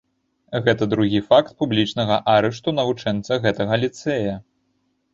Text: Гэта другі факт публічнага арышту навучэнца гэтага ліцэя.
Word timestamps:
Гэта 0.67 0.87
другі 0.93 1.21
факт 1.33 1.53
публічнага 1.61 2.19
арышту 2.35 2.77
навучэнца 2.81 3.41
гэтага 3.47 3.83
ліцэя. 3.87 4.33